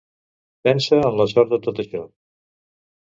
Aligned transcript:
Pensa 0.67 0.97
en 1.09 1.17
la 1.19 1.27
sort 1.35 1.53
de 1.53 1.61
tot 1.67 1.83
això. 1.85 2.03